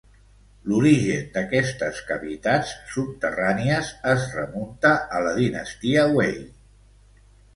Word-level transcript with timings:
L'origen 0.69 1.27
d'aquestes 1.33 1.99
cavitats 2.11 2.71
subterrànies 2.95 3.91
es 4.15 4.25
remunta 4.39 4.93
a 5.19 5.23
la 5.27 5.35
dinastia 5.43 6.07
Wei. 6.17 6.37